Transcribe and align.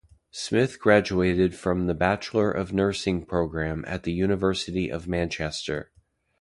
Smith 0.31 0.79
graduated 0.79 1.53
from 1.53 1.85
the 1.85 1.93
Bachelor 1.93 2.49
of 2.51 2.73
Nursing 2.73 3.23
programme 3.23 3.85
at 3.87 4.01
the 4.01 4.11
University 4.11 4.89
of 4.91 5.07
Manchester. 5.07 5.91